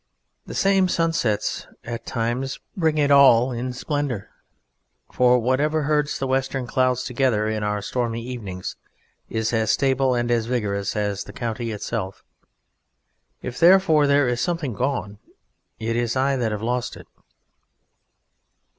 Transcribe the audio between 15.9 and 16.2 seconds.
is